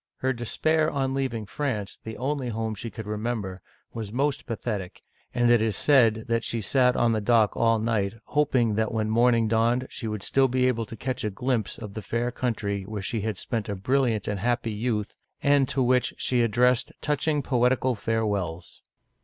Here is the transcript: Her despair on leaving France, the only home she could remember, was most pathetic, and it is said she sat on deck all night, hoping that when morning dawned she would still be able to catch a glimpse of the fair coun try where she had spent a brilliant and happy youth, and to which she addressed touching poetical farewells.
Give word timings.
Her 0.17 0.33
despair 0.33 0.89
on 0.89 1.13
leaving 1.13 1.45
France, 1.45 1.99
the 2.03 2.17
only 2.17 2.49
home 2.49 2.73
she 2.73 2.89
could 2.89 3.05
remember, 3.05 3.61
was 3.93 4.11
most 4.11 4.47
pathetic, 4.47 5.03
and 5.31 5.51
it 5.51 5.61
is 5.61 5.77
said 5.77 6.25
she 6.43 6.59
sat 6.59 6.95
on 6.95 7.11
deck 7.23 7.55
all 7.55 7.77
night, 7.77 8.15
hoping 8.25 8.73
that 8.73 8.91
when 8.91 9.11
morning 9.11 9.47
dawned 9.47 9.85
she 9.91 10.07
would 10.07 10.23
still 10.23 10.47
be 10.47 10.67
able 10.67 10.87
to 10.87 10.95
catch 10.97 11.23
a 11.23 11.29
glimpse 11.29 11.77
of 11.77 11.93
the 11.93 12.01
fair 12.01 12.31
coun 12.31 12.55
try 12.55 12.81
where 12.81 13.03
she 13.03 13.21
had 13.21 13.37
spent 13.37 13.69
a 13.69 13.75
brilliant 13.75 14.27
and 14.27 14.39
happy 14.39 14.71
youth, 14.71 15.15
and 15.43 15.69
to 15.69 15.83
which 15.83 16.15
she 16.17 16.41
addressed 16.41 16.91
touching 17.01 17.43
poetical 17.43 17.93
farewells. 17.93 18.81